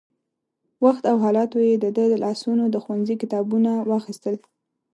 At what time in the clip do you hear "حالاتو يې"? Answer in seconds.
1.25-1.75